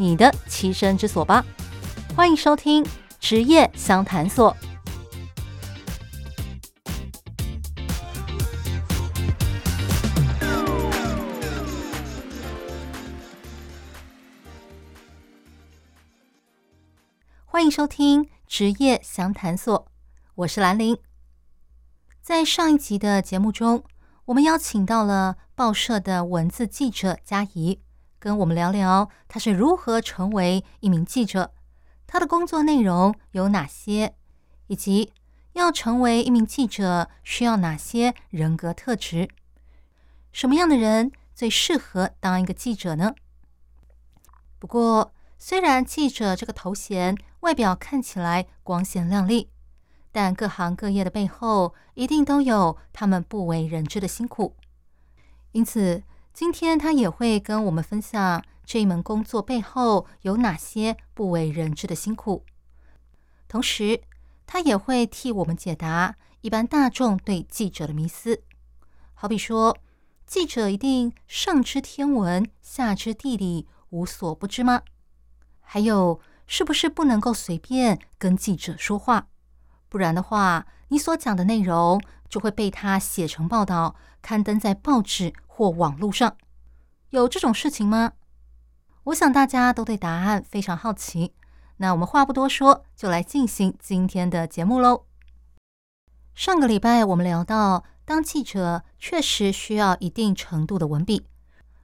[0.00, 1.44] 你的栖身之所吧！
[2.14, 2.86] 欢迎收听
[3.18, 4.56] 职业相谈所。
[17.44, 19.88] 欢迎收听职业相谈所，
[20.36, 20.96] 我是兰玲。
[22.22, 23.82] 在上一集的节目中，
[24.26, 27.80] 我们邀请到了报社的文字记者佳怡，
[28.18, 31.52] 跟我们聊聊他是如何成为一名记者，
[32.06, 34.14] 他的工作内容有哪些，
[34.66, 35.12] 以及
[35.52, 39.28] 要成为一名记者需要哪些人格特质，
[40.32, 43.14] 什么样的人最适合当一个记者呢？
[44.58, 49.50] 不过，虽然记者这个头衔外表看起来光鲜亮丽。
[50.10, 54.56] 但各行各业的背后，一定都有他们不为人知的辛苦。
[55.52, 56.02] 因此，
[56.38, 62.44] 今天他也会跟我们分享这一门工作背后有哪些不为人知的辛苦。
[63.48, 64.00] 同时，
[64.46, 68.44] 他也会替我们解答一般大众对记者的迷思。
[69.14, 69.76] 好比说，
[70.28, 74.82] 记者一定上知天文，下知地理，无所不知吗？
[75.60, 79.26] 还有，是不是不能够随便跟记者说话？
[79.88, 86.36] 不然的话，你所讲的内容就会被他写成报道，刊登在报纸或网络上。
[87.10, 88.12] 有这种事情吗？
[89.06, 91.34] 我想大家都对答案非常好奇。
[91.78, 95.04] 那我们话不多说，就来进行今天的节目喽。
[96.32, 101.26] 上个礼拜我们聊到，当记者确实需要一定程度的文笔，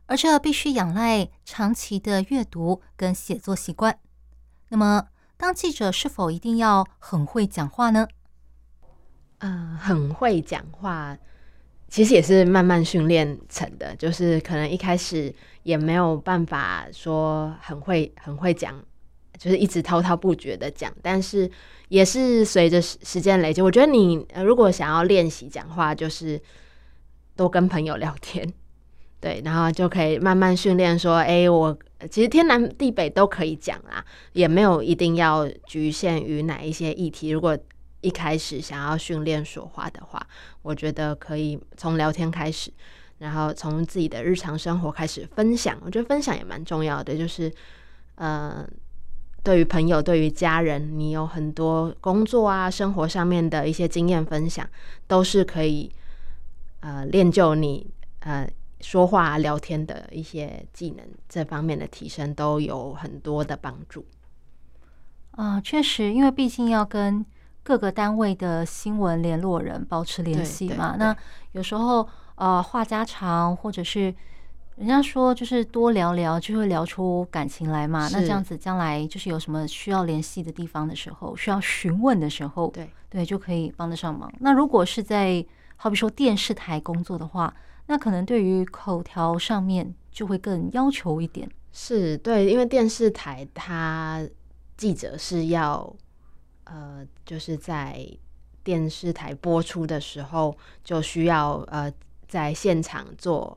[0.07, 3.99] 而这必须仰赖长期的阅读跟写作习惯。
[4.69, 8.07] 那么，当记者是否一定要很会讲话呢？
[9.39, 11.19] 嗯、很会讲话，
[11.95, 13.95] 其实也是慢慢训练成的。
[13.95, 15.33] 就是可能一开始
[15.63, 18.75] 也没有办法说很会很会讲，
[19.39, 20.93] 就是一直滔滔不绝的讲。
[21.01, 21.49] 但是
[21.91, 26.41] 也是随着时时间累积，我觉得你如果想要练习讲话，就是
[27.37, 28.53] 多跟朋友聊天。
[29.23, 31.79] 对，然后就可以慢慢训练说，哎，我
[32.11, 37.29] 其实天南地北都可以讲啊，也没有一定要局限于哪一些议题。
[37.29, 37.57] 如果
[38.05, 40.27] 一开始想要训练说话的话，
[40.63, 42.71] 我觉得可以从聊天开始，
[43.19, 45.79] 然后从自己的日常生活开始分享。
[45.85, 47.51] 我觉得分享也蛮重要的，就是
[48.17, 48.69] 呃，
[49.43, 54.69] 对于朋友、对于家人，你有很多工作啊、生活上面的一些经验分享，
[55.07, 55.91] 都是可以
[56.81, 58.49] 呃练就你呃。
[58.81, 64.05] 说话聊天的一些技能，这方面的提升都有很多的帮助。
[65.31, 67.25] 啊，确实，因为毕竟要跟
[67.65, 70.95] 各个单位的新闻联络人保持联系嘛。
[70.97, 71.17] 那
[71.53, 74.15] 有时候呃话家常，或者是
[74.77, 78.09] 人家说就是多聊聊就会聊出感情来嘛。
[78.13, 84.33] 那这样子将来就是有什么需要联系的地方的时候，需要询问的时候，对对，就可以帮得上忙。
[84.41, 85.45] 那如果是在
[85.77, 87.55] 好比说电视台工作的话，
[87.87, 94.27] 那可能对于口条上面就会更要求一点，是对，因为电视台它
[94.77, 95.95] 记者是要，
[96.65, 98.07] 呃，就是在
[98.63, 101.93] 电视台播出的时候就需要呃
[102.27, 103.57] 在现场做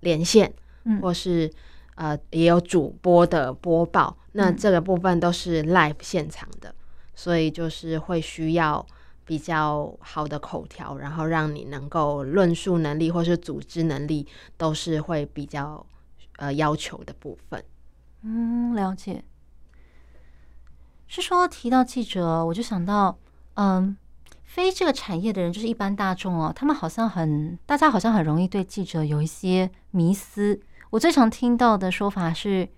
[0.00, 0.52] 连线，
[0.84, 1.50] 嗯，或是
[1.94, 6.74] 呃也有主播的播报，那这个部分都是 live 现场的，
[7.14, 8.86] 所以就是会需要。
[9.22, 14.26] 比较好的口条，然后让你能够论述能力或是组织能力，
[14.56, 15.86] 都是会比较
[16.38, 17.62] 呃要求的部分。
[18.22, 19.22] 嗯，了解。
[21.10, 23.18] 是说提到记者，我就想到，
[23.54, 23.96] 嗯，
[24.44, 30.60] 非这个产业的人，就是一般大众哦，他们好像很，大家好像很容易对记者有一些迷思。
[30.90, 32.68] 我最常听到的说法是：“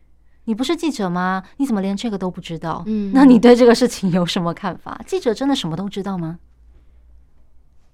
[0.45, 1.43] 你不是记者吗？
[1.59, 4.99] 你怎么连这个都不知道？”嗯，那你对这个事情有什么看法？
[5.07, 6.39] 记者真的什么都知道吗？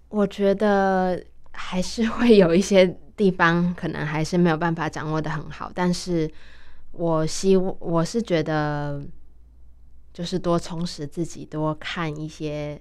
[0.09, 1.21] 我觉得
[1.51, 2.87] 还是会有一些
[3.17, 6.31] 地方可能还是没有办法掌握的很好，但是
[6.93, 9.03] 我希我是觉得，
[10.19, 12.77] 就是多充实自己，多看一些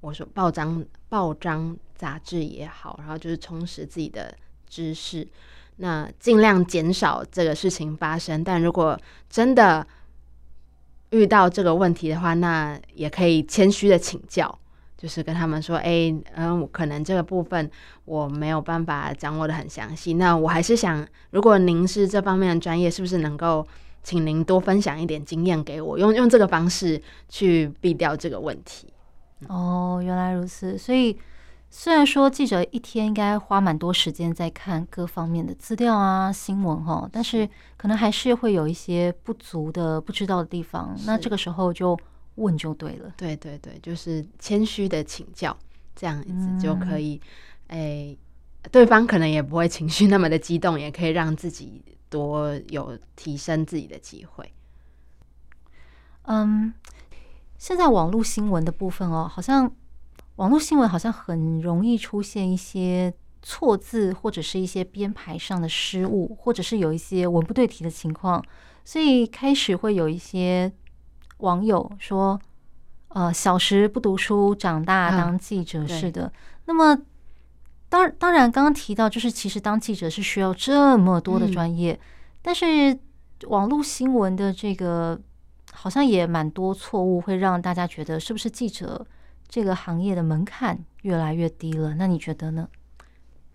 [0.00, 4.34] 我说报章、报章杂志也好，然后就是充实自己的
[4.66, 5.28] 知识，
[5.76, 8.42] 那尽量减少这个事情发生。
[8.42, 8.98] 但如果
[9.28, 9.86] 真的
[11.10, 14.58] 遇到这个问题的话，那也可以谦虚的请教，
[14.96, 17.70] 就是跟他们说：“哎，嗯，可能这个部分
[18.06, 20.14] 我没有办法掌握得很详细。
[20.14, 23.68] 那我还是想，如果您是这方面的专业，是不是能够
[24.02, 28.92] 请您多分享一点经验给我，用用这个方式去避掉这个问题？”
[29.48, 30.76] 哦，原来如此。
[30.76, 31.16] 所以
[31.70, 40.96] 虽然说记者一天应该花蛮多时间在看各方面的资料啊、新闻哈，但是可能还是会有一些不足的、不知道的地方。
[41.06, 41.96] 那这个时候就
[42.36, 43.12] 问就对了。
[43.16, 45.56] 对对对，就是谦虚的请教，
[45.94, 47.20] 这样子就可以。
[47.68, 48.16] 哎、嗯，
[48.72, 54.52] 对方可能也不会情绪那么的激动，也可以让自己多有提升自己的机会。
[56.22, 56.74] 嗯。
[57.60, 59.68] 现在网络新闻的部分哦，好像
[60.36, 63.12] 网络新闻好像很容易出现一些
[63.42, 68.40] 错字，或者是一些编排上的失误，或者是有一些文不对题的情况，
[68.84, 70.72] 所以开始会有一些
[71.38, 72.40] 网友说
[73.10, 76.32] ：“呃，小时不读书，长大当记者似的。”
[76.66, 76.96] 那么，
[77.88, 82.00] 当当然，刚刚提到就是，其实当记者是需要这么多的专业，嗯、
[82.42, 82.98] 但是
[83.48, 85.20] 网络新闻的这个。
[85.70, 89.06] 好像也蛮多错误，会让大家觉得是不是记者
[89.46, 91.94] 这个行业的门槛越来越低了？
[91.94, 92.66] 那你觉得呢？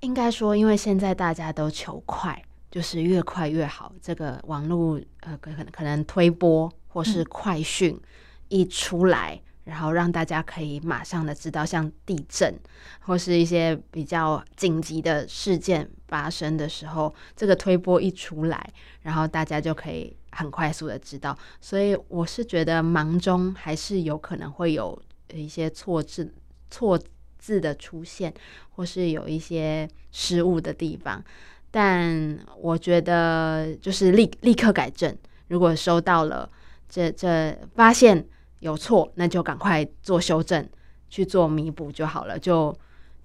[0.02, 3.92] 应该说，因为现在大家都求快，就是越快越好。
[4.00, 8.00] 这个网络呃，可能可能推播或是快讯
[8.48, 12.54] 一出来，嗯，然后让大家可以马上的知道，像地震
[13.02, 20.16] 或是一些比较紧急的事件发生的时候，这个推播一出来，然后大家就可以。
[20.36, 25.00] 很快速的知道，所以我是觉得忙中还是有可能会有
[25.32, 26.34] 一些错字、
[26.72, 27.00] 错
[27.38, 28.34] 字的出现，
[28.72, 31.24] 或是有一些失误的地方。
[31.70, 35.16] 但我觉得就是立立刻改正。
[35.50, 36.50] 如果收到了
[36.90, 38.26] 这这发现
[38.64, 40.68] 有错，那就赶快做修正，
[41.10, 42.40] 去做弥补就好了。
[42.40, 42.74] 就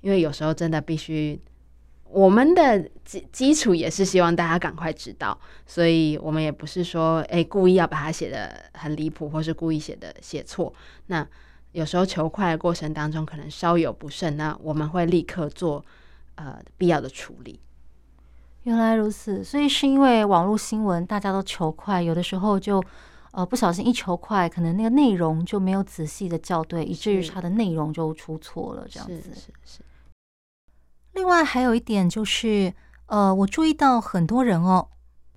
[0.01, 1.41] 因为有时候真的必须。
[2.11, 10.73] 我们的基基础也是希望大家赶快知道，所以我们也不是说诶故意要把它写得很离谱，或是故意写的写错。
[11.09, 11.27] 那
[11.73, 15.85] 有时候求快的过程当中，可能稍有不慎，那我们会立刻做
[16.37, 17.61] 呃必要的处理。
[18.63, 22.83] 原来如此，所以是因为网络新闻大家都求快，有的时候就
[23.33, 29.15] 呃不小心一球快，可能那个内容就没有仔细的校对，以至于它的内容就出错了，这样子。
[29.17, 29.81] 是是是。
[31.13, 32.73] 另外还有一点就是，
[33.07, 34.89] 呃，我注意到很多人哦，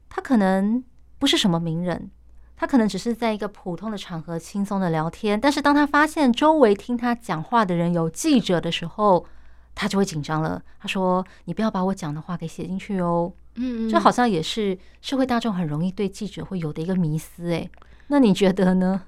[0.09, 0.83] 他可能
[1.17, 2.11] 不是什么名人，
[2.55, 9.25] 他可能只是在一个普通的场合轻松的聊天，但是当他发现周围听他讲话的人有记者的时候，
[9.73, 10.61] 他就会紧张了。
[10.79, 17.51] 他说：“你不要把我讲的话给写进去哦。”嗯，这好像也是社会大众很容易对记者会有的一个迷思。
[17.51, 17.69] 哎，
[18.07, 19.03] 那你觉得呢？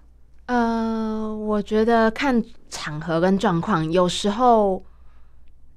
[0.45, 4.83] 呃，我觉得看场合跟状况，有时候。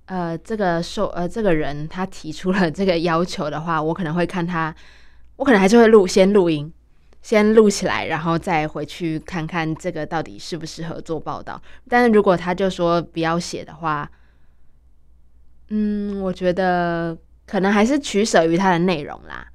[0.09, 4.73] 呃，这个受呃，这个人他提出了这个要求的话，我可能会看他，
[5.35, 6.73] 我可能还是会录，先录音，
[7.23, 11.61] 先录起来，然后再回去看看这个到底适不适合做报道。
[11.89, 14.09] 但是如果他就说不要写的话，
[15.71, 19.47] 嗯，我觉得可能还是取舍于它的内容啦，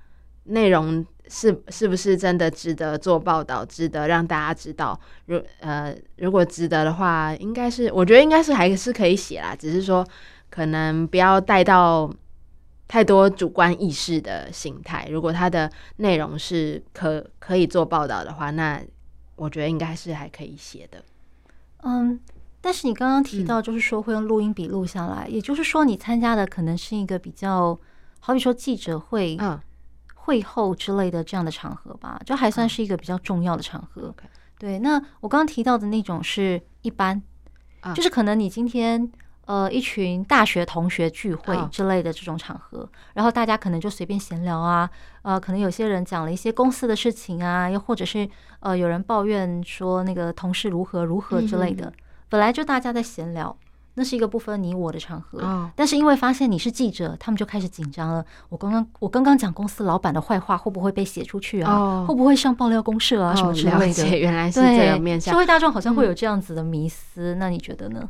[0.46, 5.00] 内容是是不是真的值得做报道，值得让大家知道？
[5.26, 10.06] 如呃，如果值得的话，应该是我觉得应该是还是可以写啦，只是说。
[10.54, 12.14] 可能不要带到
[12.86, 15.08] 太多主观意识的心态。
[15.10, 18.82] 如果它的内容是可可以做报道的话，那
[19.38, 21.02] 我觉得应该是还可以写的。
[21.84, 22.20] 嗯，
[22.62, 27.78] 但是你刚刚提到，就是说会用录音笔录下来，嗯，也就是说你参加的可能是一个比较，
[28.20, 29.60] 好比说记者会、嗯、
[30.16, 34.14] 会后之类的这样的场合吧，就还算是一个比较重要的场合。
[34.24, 37.22] 嗯、对，那我刚刚提到的那种是一般，
[37.82, 39.12] 嗯、就是可能你今天。
[39.46, 42.90] 呃，一群大学同学聚会之类的这种场合，oh.
[43.16, 44.90] 然后大家可能就随便闲聊啊，
[45.24, 48.30] 呃，可能有些人讲了一些公司的事情啊，又或者是
[48.62, 51.92] 呃，有人抱怨说那个同事如何如何之类的。
[52.32, 52.40] Mm -hmm.
[52.40, 53.56] 本来就大家在闲聊，
[53.96, 55.40] 那是一个不分你我的场合。
[55.42, 55.70] Oh.
[55.76, 58.26] 但是因为发现你是记者，他们就开始紧张了。
[58.48, 62.08] 我刚刚我刚刚讲公司老板的坏话，会不会被写出去啊？Oh.
[62.08, 63.38] 会不会上爆料公社啊？Oh.
[63.38, 64.08] 什么之类的？
[64.18, 65.34] 原来是这个面向。
[65.34, 68.10] 社会大众好像会有这样子的迷思，嗯、那你觉得呢？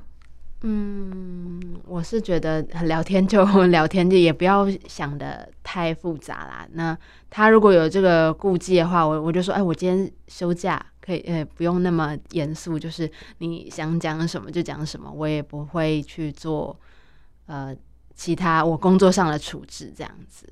[0.63, 6.67] 嗯，我是觉得聊天就 聊天，就也不要想的太复杂啦。
[6.73, 6.95] 那
[7.31, 16.79] 他如果有这个顾忌的话，我我就说，哎，我今天休假，可以，呃，不用那么严肃，就是你想讲什么就讲什么，我也不会去做
[17.47, 17.75] 呃
[18.13, 20.47] 其他我工作上的处置这样子。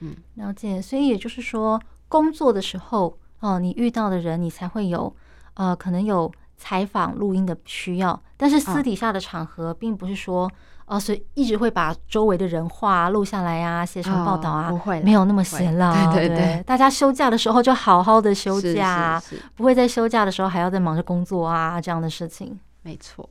[0.00, 0.80] 嗯，了解。
[0.80, 5.14] 所以也就是说，工作的时候哦，你遇到的人，你才会有
[5.54, 8.20] 呃，可能有采访录音的需要。
[8.36, 10.50] 但是私底下的场合，并不是说
[10.86, 15.92] 哦，所以一直会把周围的人话录下来啊，写成报道啊，不会，没有那么闲了。
[16.12, 22.58] 对对对，大家休假的时候就好好的休假，是是是，不会在休假的时候还要在忙着工作啊这样的事情。
[22.82, 23.28] 没错。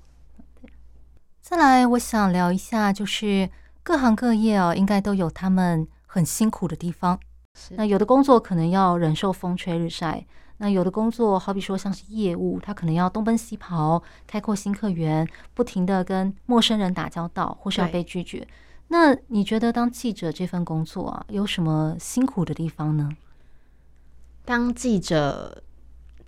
[1.41, 3.49] 再来，我想聊一下，就是
[3.83, 7.19] 各行各业哦，应该都有他们很辛苦的地方。
[7.53, 10.25] 是那有的工作可能要忍受风吹日晒，
[10.63, 18.47] 那有的工作好比说像是业务，他可能要东奔西跑，开阔新客源，不停的跟陌生人打交道，或是要被拒绝。
[18.89, 23.09] 那你觉得当记者这份工作啊，有什么辛苦的地方呢？
[24.45, 25.63] 当记者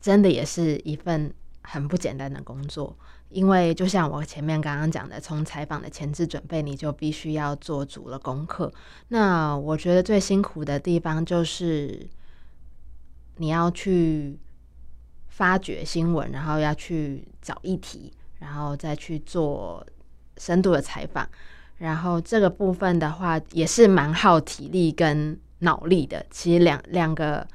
[0.01, 2.95] 真的也是一份很不简单的工作。
[3.29, 8.73] 因为就像我前面刚刚讲的，从采访的前置准备，你就必须要做足了功课。
[9.09, 12.09] 那我觉得最辛苦的地方就是
[13.37, 14.39] 你要去
[15.27, 19.85] 发掘新闻，然后要去找议题，然后再去做
[20.37, 21.27] 深度的采访。
[21.77, 26.25] 然后这个部分的话，也是蛮耗体力跟脑力的。
[26.29, 27.45] 其实两两个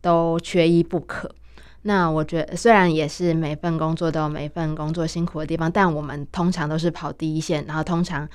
[0.00, 1.34] 都缺一不可。
[1.82, 8.26] 那我觉得，虽然也是每份工作都有每份工作辛苦的地方，但我们通常都是跑第一线，然后通常，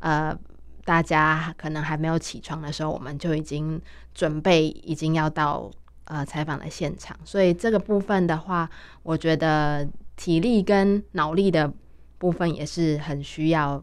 [0.00, 0.36] 呃，
[0.84, 3.80] 大家可能还没有起床的时候，我们就已经
[4.12, 5.70] 准备，已经要到
[6.06, 7.16] 呃采访的现场。
[7.24, 8.68] 所以这个部分的话，
[9.04, 9.86] 我觉得
[10.16, 11.72] 体力跟脑力的
[12.18, 13.82] 部分也是很需要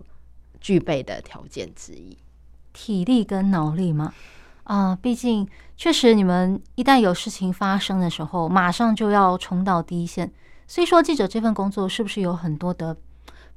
[0.59, 2.17] 具备的条件之一。
[2.73, 4.13] 体力跟脑力吗？
[4.63, 10.31] 啊，毕竟确实，你们一旦有事情发生的时候，马上就要冲到第一线。
[10.65, 12.95] 所以说，记者这份工作是不是有很多的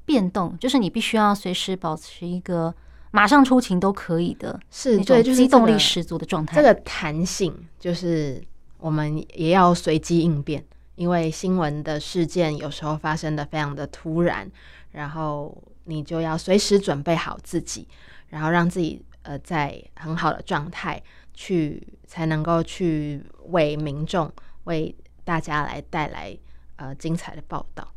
[0.05, 0.59] 变动？
[0.59, 2.75] 就是你必须要随时保持一个
[3.13, 6.57] 马上出勤都可以的，是对，就是机动力十足的状态。
[6.57, 8.43] 这个弹性就是
[8.87, 10.65] 我们也要随机应变，
[10.95, 14.49] 因为新闻的事件有时候发生的非常的突然，
[14.93, 17.89] 然后你就要随时准备好自己，
[18.29, 19.05] 然后让自己。
[19.29, 21.03] 呃，在很好的状态
[21.35, 24.33] 去，才能够去为民众、
[24.71, 26.39] 为大家来带来
[26.77, 27.93] 呃精彩的报道。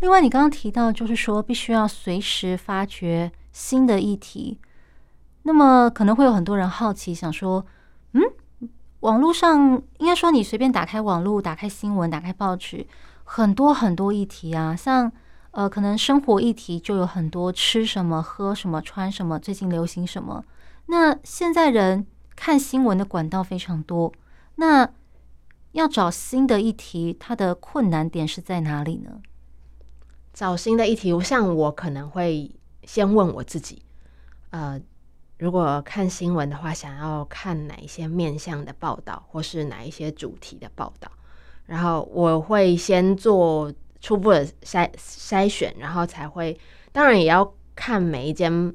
[0.00, 4.60] 另外，你刚刚提到，就是说必须要随时发掘新的议题。
[5.44, 7.64] 那么，可能会有很多人好奇，想说，
[8.12, 8.20] 嗯，
[9.02, 12.84] 网络上应该说你随便打开网络、打开新闻、打开报纸，
[13.22, 15.12] 很多很多议题啊，像。
[15.54, 20.42] 呃，可能生活议题就有很多，吃什么、喝什么、穿什么，最近流行什么。
[20.86, 24.10] 那现在人看新闻的管道非常多，
[24.54, 24.88] 那
[25.72, 29.20] 要找新的议题，它的困难点是在哪里呢？
[30.32, 33.82] 找新的议题，像我可能会先问我自己，
[34.52, 34.80] 呃，
[35.42, 41.10] 如果看新闻的话，想要看哪一些面向的报道，或是哪一些主题的报道，
[41.66, 43.72] 然后我会先做。
[44.04, 46.58] 初步的筛筛选，然后才会，
[46.90, 48.74] 当然也要看每一间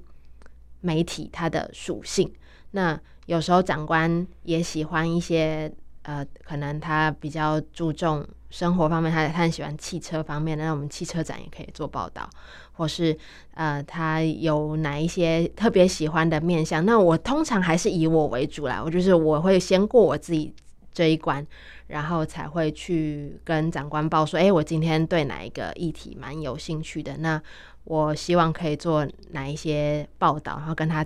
[0.80, 2.34] 媒体它的属性。
[2.72, 5.70] 那有时候长官也喜欢一些，
[6.04, 12.30] 呃，可能他比较注重生活方面，他他很喜欢汽车方面，那我们汽车展也可以做报道，
[12.78, 13.18] 或是
[13.56, 16.86] 呃，他有哪一些特别喜欢的面相。
[16.86, 20.54] 那我通常还是以我为主啦，我就是我会先过我自己
[20.94, 21.46] 这一关。
[21.88, 27.42] 然后才会去跟长官报说，哎，我今天对哪一个议题蛮有兴趣的，那
[27.86, 31.06] 我希望可以做哪一些报道，然后跟他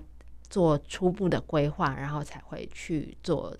[0.49, 3.55] 做初步的规划，然后才会去做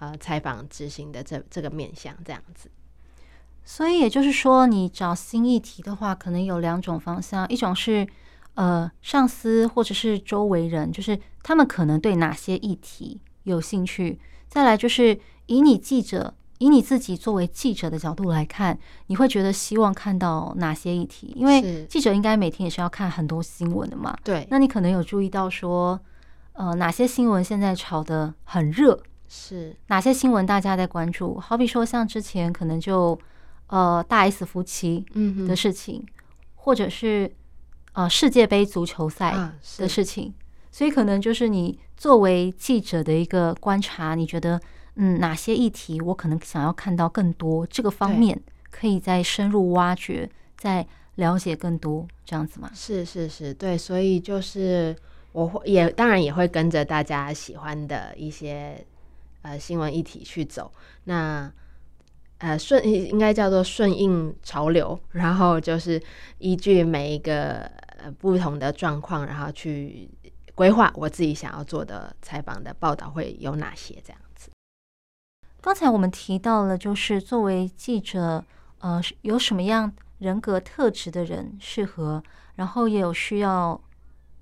[0.00, 2.68] 呃采访执行的这这个面向这样子。
[3.66, 8.06] 所以也就是说，你找新议题的话，可能有两种方向，一种是
[8.54, 14.18] 呃上司或者是周围人，就是他们可能对哪些议题有兴趣，
[14.48, 16.32] 再来就是以你记者。
[16.58, 21.30] 以你自己作为记者的角度来看，你会觉得希望看到哪些议题？
[21.36, 24.16] 因为记者应该每天也是要看很多新闻的嘛。
[24.24, 26.00] 对，那你可能有注意到说，
[26.54, 28.98] 呃，哪些新闻现在炒得很热？
[29.28, 31.38] 是哪些新闻大家在关注？
[31.38, 33.18] 好比说像之前可能就
[33.68, 35.04] 呃大 S 夫妻
[35.46, 36.08] 的事情，嗯、
[36.54, 37.32] 或者是
[37.92, 39.32] 呃世界杯足球赛
[39.78, 40.34] 的事情，啊、
[40.70, 44.60] 所以可能就是你作为记者的一个观察，你觉得。
[44.98, 47.66] 嗯，哪些议题我可能想要看到更多？
[47.66, 52.70] 这个方面可以再深入挖掘，再了解更多，这样子吗？
[52.74, 54.96] 是是是，对，所以就是
[55.32, 58.82] 我会也当然也会跟着大家喜欢的一些
[59.42, 60.72] 呃新闻议题去走。
[61.04, 61.52] 那
[62.38, 66.00] 呃顺应该叫做顺应潮流，然后就是
[66.38, 67.60] 依据每一个
[67.98, 70.10] 呃不同的状况，然后去
[70.54, 74.50] 规划我自己想要做的采访的报道会有哪些这样子。
[75.60, 78.44] 刚才我们提到了，就是作为记者，
[78.78, 82.22] 呃，有什么样人格特质的人适合，
[82.54, 83.80] 然后也有需要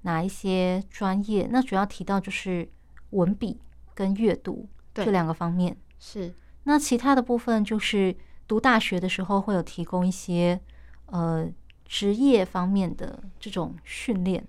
[0.03, 1.49] 哪一些专业。
[1.51, 2.69] 那主要提到就是
[3.11, 3.59] 文笔
[3.95, 5.77] 跟阅读这两个方面。
[5.99, 6.35] 是。
[6.64, 8.16] 那其他的部分就是
[8.49, 10.61] 读大学的时候会有提供一些
[11.06, 11.47] 呃
[11.85, 14.47] 职业方面的这种训练。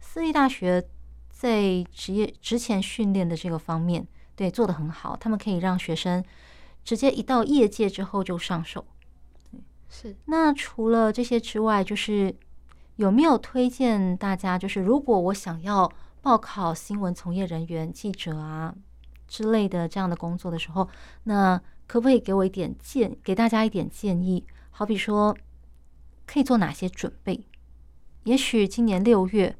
[0.00, 0.86] 私立大学
[1.30, 5.16] 在职业职前训练的这个方面，对，做得很好。
[5.16, 6.24] 他们可以让学生
[6.82, 8.84] 直接一到业界之后就上手。
[9.88, 10.16] 是。
[10.24, 12.34] 那除了这些之外，就是
[12.96, 14.58] 有没有推荐大家？
[14.58, 15.90] 就是如果我想要
[16.22, 18.74] 报考新闻从业人员、记者啊。
[19.30, 20.86] 之类的这样的工作的时候，
[21.22, 21.56] 那
[21.86, 24.44] 可不可以给我一点建，给大家一点建议？
[24.70, 25.34] 好比说，
[26.26, 27.46] 可以做哪些准备？
[28.24, 29.56] 也许今年六月，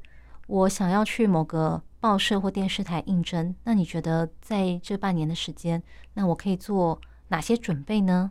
[0.47, 5.81] 我想要去某个报社或电视台应征，那你觉得在这半年的时间，
[6.15, 6.99] 那我可以做
[7.29, 8.29] 哪些准备呢？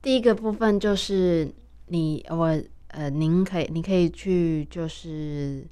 [0.00, 1.54] 第一个部分就是
[1.86, 5.68] 你我呃，您可以你可以去就是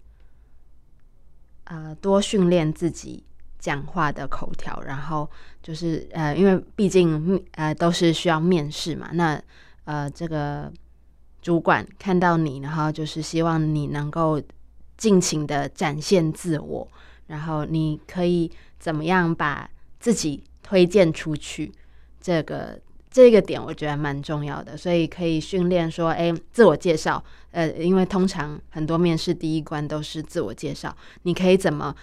[1.64, 3.24] 呃，多训练自己。
[3.60, 5.30] 讲话的口条，然后
[5.62, 9.40] 就是呃，因为毕竟呃都是需要面试嘛，那
[9.84, 10.72] 呃这个
[11.42, 14.40] 主管看到你，然后就是希望你能够
[14.96, 16.88] 尽情的展现自我，
[17.26, 21.70] 然后你可以怎么样把自己推荐出去，
[22.18, 31.94] 这个这个点我觉得蛮重要的，所以可以训练说，哎，自我介绍，呃，因为通常很多面试第一关都是自我介绍，你可以怎么？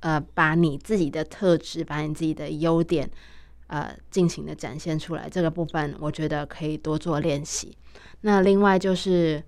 [0.00, 3.10] 呃，把你自己的特质，把你自己的优点，
[3.66, 5.28] 呃，尽情的展现出来。
[5.28, 7.76] 这个部分，我觉得可以多做练习。
[8.22, 9.42] 那另外就是，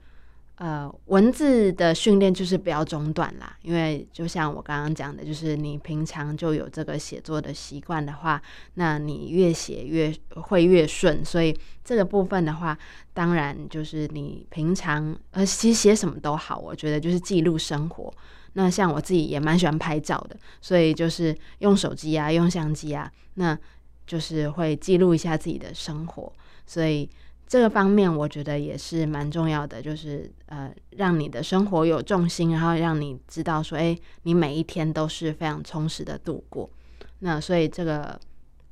[0.62, 3.58] 呃，文字的训练就是不要中断啦。
[3.62, 8.40] 因为就像我刚刚讲的，就是你平常就有这个写作的习惯的话，
[8.74, 11.24] 那你越写越会越顺。
[11.24, 11.52] 所以
[11.84, 12.78] 这个部分的话，
[13.12, 18.14] 当然就是你平常呃，其实写什么都好，我觉得就是记录生活。
[18.52, 23.58] 那像我自己也蛮喜欢拍照的，所以就是用手机啊，用相机啊，那
[24.06, 26.32] 就是会记录一下自己的生活。
[26.64, 27.10] 所以
[27.52, 36.70] 这个方面我觉得也是蛮重要的，就是呃，让你的生活有重心，然后让你知道说，哎，你每一天都是非常充实的度过。
[37.18, 38.18] 那所以这个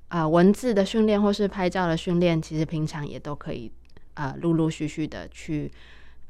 [0.09, 3.71] 啊、文字的训练或是拍照的训练，其实平常也都可以
[4.15, 5.71] 啊、陆陆续续的去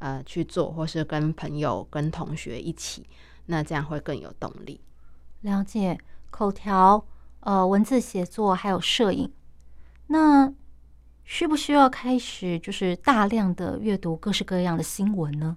[0.00, 3.06] 呃去做，或是跟朋友、跟同学一起。
[3.46, 4.80] 那这样会更有动力。
[5.42, 5.96] 了解
[6.30, 7.04] 口条、
[7.42, 9.30] 呃，文字写作还有摄影，
[10.08, 10.52] 那
[11.30, 15.56] 需不需要开始就是大量的阅读各式各样的新闻呢？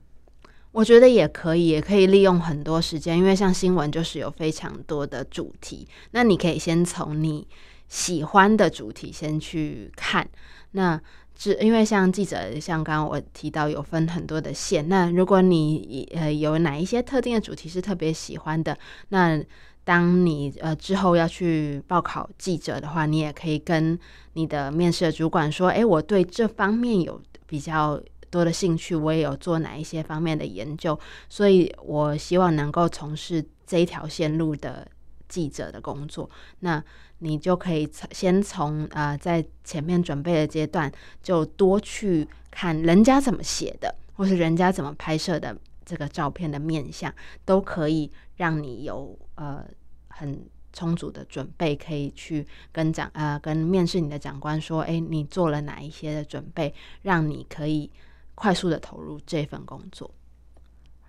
[0.71, 7.47] 我觉得也可以，也可以利用很多时间，因为像新闻就是有非常多的主题，那你可以先从你
[7.87, 10.29] 喜欢的主题先去看。
[10.73, 11.01] 那
[11.35, 14.87] 是因为像记者，像刚刚我提到有分很多的线。
[14.87, 18.77] 那如果你呃有哪一些特定的主题是特别喜欢的，
[19.09, 19.43] 那
[19.83, 23.99] 当你呃之后要去报考记者的话，你也可以跟
[24.33, 34.87] 你的面试的主管说：“诶，我对这方面有比较多的兴趣，我也有做哪一些方面的研究，所以我希望能够从事这一条线路的
[35.27, 36.29] 记者的工作。”
[36.61, 36.83] 那
[37.19, 40.91] 你就可以先从呃，在前面准备的阶段，
[41.21, 47.13] 就多去看人家怎么写的，或是人家怎么拍摄的这个照片的面相，
[47.45, 49.65] 都可以让你有呃
[50.07, 57.91] 很充足的准备，可以去跟长呃跟面试你的长官说，哎，你做了哪一些的准备，让你可以
[58.35, 60.09] 快速的投入这份工作。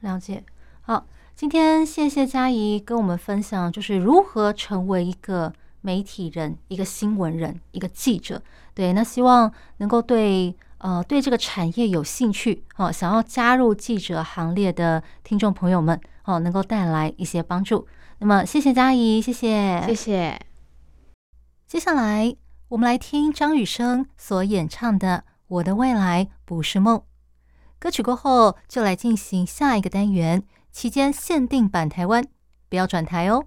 [0.00, 0.44] 了解。
[0.82, 5.52] 好，今天谢谢佳怡跟我们分享，就是如何成为一个。
[5.86, 17.88] 媒体人，一个新闻人，一个记者，对，那希望能够对呃对这个产业有兴趣哦，想要加入记者行列的听众朋友们哦，能够带来一些帮助。
[18.18, 20.38] 那么，谢谢佳怡，谢谢，谢谢。
[21.66, 22.36] 接下来，
[22.68, 26.98] 我们来听张雨生所演唱的《我的未来不是梦》
[27.78, 32.22] 歌曲过后，就来进行下一个单元，期间限定版台湾，
[32.68, 33.46] 不要转台哦。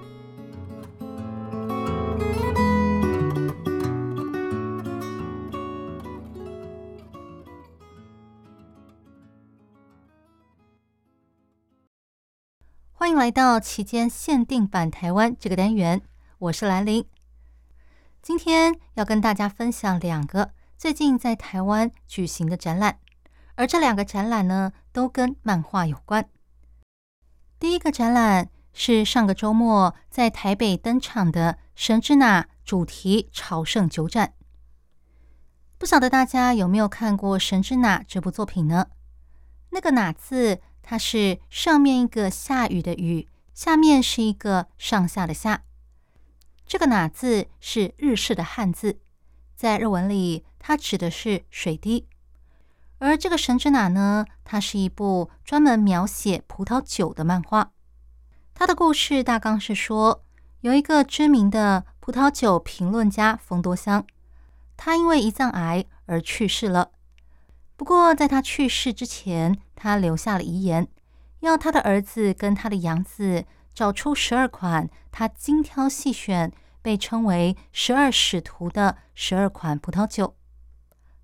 [13.11, 16.01] 欢迎来到期间限定版台湾这个单元，
[16.37, 17.05] 我是兰陵。
[18.21, 22.99] 今天要跟大家分享两个最近在台湾举行的展览，
[23.55, 26.25] 而这两个展览呢，都跟漫画有关。
[27.59, 34.35] 第一个展览是上个周末在台北登场的《神之那》主题朝圣酒展。
[35.77, 38.87] 不晓得大家有没有看过《神之那》这部作品呢？
[39.71, 40.61] 那个“哪”字。
[40.81, 45.63] 它是上面一个下雨的雨，下面是一个上下的下。
[46.65, 48.99] 这个“哪”字是日式的汉字，
[49.55, 52.07] 在日文里，它指的是水滴。
[52.99, 57.71] 而这个《神之哪》呢，它是一部专门描写葡萄酒的漫画。
[58.53, 60.23] 它的故事大纲是说，
[60.61, 64.05] 有一个知名的葡萄酒评论家丰多香，
[64.77, 66.91] 他因为胰脏癌而去世了。
[67.75, 70.87] 不过，在他去世之前，他留下了遗言，
[71.39, 80.35] 要他的儿子跟他的养子找出十二款他精挑细选、被称为“十二使徒”的十二款葡萄酒。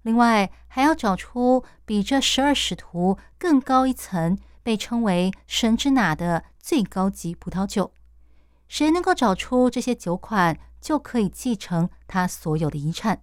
[0.01, 7.93] 另外，还要找出比这十二使徒更高一层、被称为“神之哪”的最高级葡萄酒。
[8.67, 13.21] 谁能够找出这些酒款，就可以继承他所有的遗产。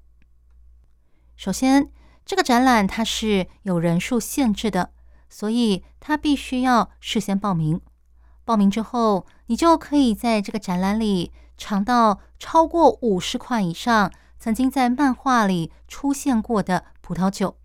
[1.34, 1.90] 首先，
[2.24, 4.92] 这个展览它是有人数限制的，
[5.34, 7.80] 所以它必须要事先报名。
[8.44, 17.56] 报名之后，你就可以在这个展览里尝到超过五十款以上曾经在漫画里出现过的葡萄酒。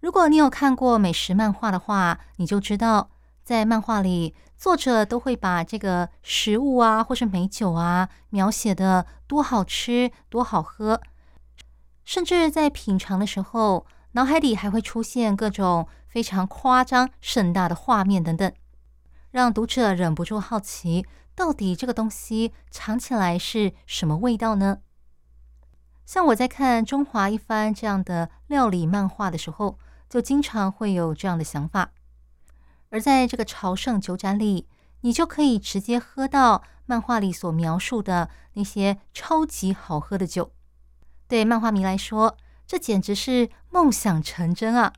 [0.00, 3.10] 如果你有看过美食漫画的话，你就知道，
[3.44, 11.00] 在漫画里，作者都会把这个食物啊，或是美酒啊，描写的多好吃、多好喝。
[12.04, 18.50] 甚至在品尝的时候，脑海里还会出现各种非常夸张、盛大的画面等等，
[19.32, 24.78] 让读者忍不住好奇，到底这个东西尝起来是什么味道呢？
[26.06, 31.90] 像我在看《中华一番》这样的料理漫画的时候，就经常会有这样的想法。
[32.88, 34.66] 而在这个朝圣酒展里，
[35.02, 40.50] 你就可以直接喝到漫画里所描述的那些超级好喝的酒。
[41.28, 44.94] 对漫画迷来说，这简直是梦想成真啊！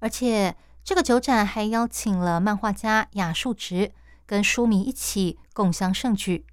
[0.00, 3.92] 而且，这个酒展还邀请了漫画家雅树直
[4.26, 6.46] 跟书迷一起共襄盛举。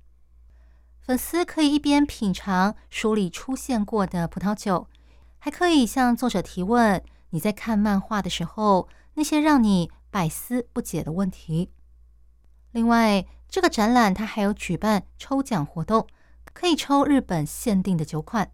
[1.01, 4.87] 粉丝可以一边品尝书里出现过的葡萄酒，
[5.37, 11.71] 还可以向作者提问你在看漫画的时候那些让你百思不解的问题。
[12.71, 16.07] 另外，这个展览它还有举办抽奖活动。
[16.53, 18.49] 可以抽日本限定的酒款。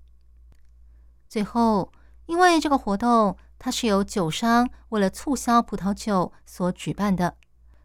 [1.29, 1.91] 最后，
[2.25, 7.35] 因为这个活动它是由酒商为了促销葡萄酒所举办的，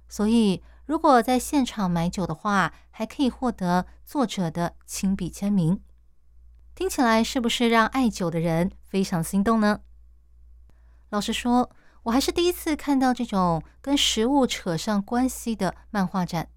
[0.08, 5.82] 所以如果在现场买酒的话，还可以获得作者的亲笔签名。
[6.74, 9.80] 听起来是不是让爱酒的人非常心动呢？
[11.10, 11.70] 老实说，
[12.04, 16.48] 我还是第一次看到这种跟食物扯上关系的漫画展。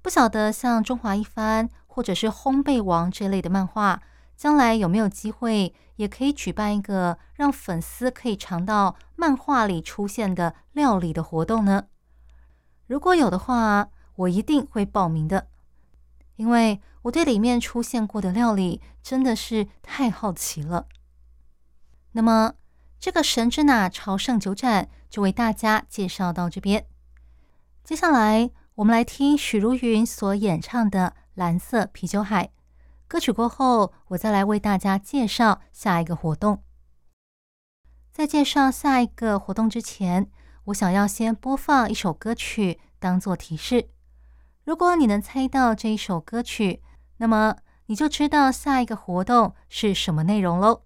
[0.00, 1.68] 不晓得像《中华一番》。
[1.94, 4.00] 或者是烘焙王这类的漫画，
[4.42, 11.84] 将来有没有机会也可以举办一个让粉丝可以尝到漫画里出现的料理的活动呢？
[12.88, 15.46] 如果有的话，我一定会报名的，
[16.34, 20.88] 因为我对里面出现过的料理真的是太好奇了。
[22.10, 22.54] 那么，
[22.98, 26.84] 这个神之雫朝圣酒展就为大家介绍到这边。
[27.84, 31.14] 接下来，我们来听许茹芸所演唱的。
[31.34, 32.50] 蓝色啤酒海
[33.12, 36.62] 歌曲过后，我再来为大家介绍下一个活动。
[38.10, 40.30] 在介绍下一个活动之前，
[40.64, 43.90] 我想要先播放一首歌曲当做提示。
[44.64, 46.82] 如果你能猜到这一首歌曲，
[47.18, 50.84] 那么你就知道下一个活动是什么内容喽。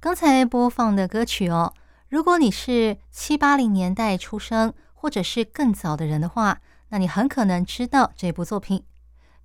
[0.00, 1.72] 刚才播放的歌曲哦，
[2.08, 8.84] 如果你是七八零年代出生，或者是更早的人的话，那你很可能知道这部作品。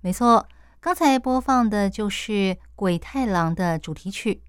[0.00, 0.48] 没错，
[0.80, 2.32] 刚才播放的就是
[2.76, 4.42] 《鬼太郎》的主题曲。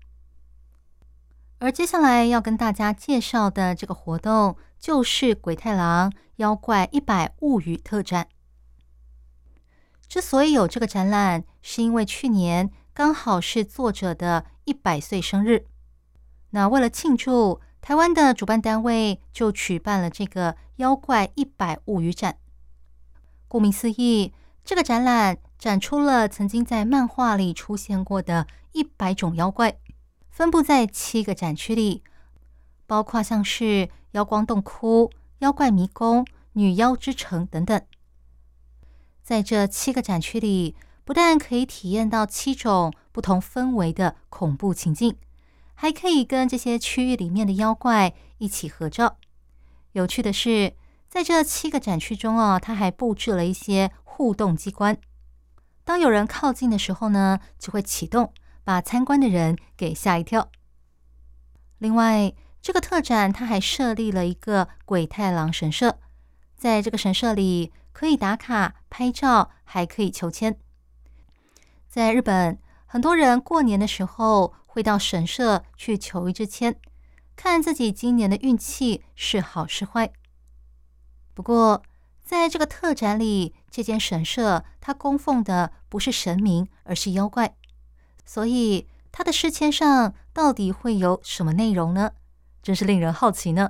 [1.57, 8.27] 而接下来要跟大家介绍的这个活动，就是《鬼太郎妖怪一百物语》特展。
[10.07, 15.65] 之所以有这个展览，是因为去年刚好是作者的一百岁生日。
[16.51, 22.37] 那为了庆祝，台湾的主办单位就举办了这个“妖怪一百物语展”。
[23.49, 24.31] 顾名思义，
[24.63, 29.77] 这个展览展出了曾经在漫画里出现过的一百种妖怪，
[30.29, 32.01] 分布在七个展区里，
[32.87, 37.81] 包括像是妖光洞窟、妖怪迷宫、女妖之城等等。
[39.21, 45.17] 在这七个展区里，不但可以体验到七种不同氛围的恐怖情境。
[45.75, 49.17] 还可以跟这些区域里面的妖怪一起合照。
[49.93, 50.73] 有趣的是，
[51.09, 54.97] 在这七个展区中哦，它还布置了一些互动机关。
[55.89, 58.31] 当有人靠近的时候呢，就会启动，
[58.63, 60.51] 把参观的人给吓一跳。
[61.79, 65.97] 另外，这个特展它还设立了一个鬼太郎神社，
[66.55, 70.59] 在这个神社里可以打卡、拍照，还可以求签。
[71.87, 76.75] 在日本，很多人过年的时候，会到神社去求一支签，
[77.35, 80.13] 看自己今年的运气是好是坏。
[81.33, 81.81] 不过，
[82.23, 87.55] 在这个特展里，这间神社它供奉的不是神明，而是妖怪，
[88.25, 92.11] 所以它的诗签上到底会有什么内容呢？
[92.61, 93.69] 真是令人好奇呢。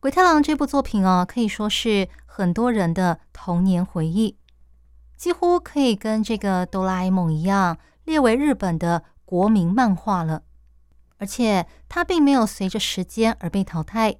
[0.00, 4.36] 鬼太郎这部作品哦，可以说是很多人的童年回忆，
[5.16, 9.04] 几乎可以跟这个哆啦 A 梦一样，列为日本的。
[9.28, 10.44] 国民漫画了，
[11.18, 14.14] 而且它并没有随着时间而被淘汰，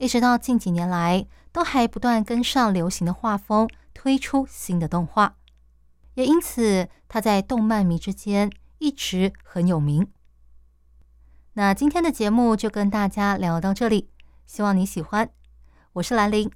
[0.00, 5.34] 一直到近几年来都还不断跟上流行的画风，推出新的动画，
[6.14, 10.08] 也因此它在动漫迷之间一直很有名。
[11.52, 14.08] 那今天的节目就跟大家聊到这里，
[14.46, 15.28] 希望你喜欢。
[15.92, 16.50] 我是兰陵，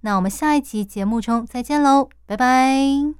[0.00, 3.19] 那我们下一集节目中再见喽，拜拜。